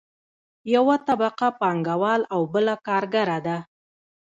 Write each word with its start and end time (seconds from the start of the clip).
یوه 0.73 0.95
طبقه 1.07 1.47
پانګوال 1.59 2.21
او 2.33 2.41
بله 2.53 2.75
کارګره 2.87 3.37
ده. 3.45 3.57